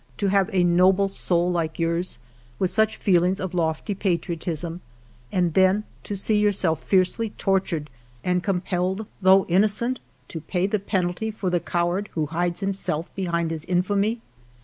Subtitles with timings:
[0.17, 2.17] To have a noble soul like yours,
[2.57, 4.81] with such feelings of lofty patriotism,
[5.31, 7.87] and then to see yourself fiercely tortured
[8.23, 13.51] and compelled, though innocent, to pay the penalty for the coward who hides himself behind
[13.51, 14.21] his in famy.